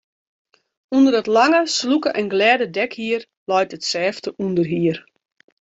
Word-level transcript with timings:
Under 0.95 1.13
it 1.19 1.27
lange, 1.35 1.61
slûke 1.79 2.11
en 2.19 2.27
glêde 2.33 2.67
dekhier 2.77 3.21
leit 3.49 3.75
it 3.75 3.83
sêfte 3.91 4.27
ûnderhier. 4.43 4.97